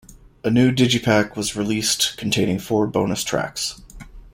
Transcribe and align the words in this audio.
A 0.43 0.49
new 0.49 0.71
digipack 0.71 1.35
was 1.35 1.55
released 1.55 2.17
containing 2.17 2.57
four 2.57 2.87
bonus 2.87 3.23
tracks. 3.23 3.79